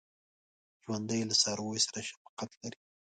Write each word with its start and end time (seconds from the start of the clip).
ژوندي 0.83 1.19
له 1.29 1.35
څارویو 1.41 1.83
سره 1.85 1.99
شفقت 2.09 2.49
لري 2.61 2.79